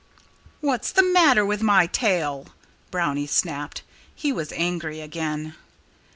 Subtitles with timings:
[0.61, 2.47] "What's the matter with my tail?"
[2.89, 3.83] Brownie snapped.
[4.15, 5.53] He was angry again.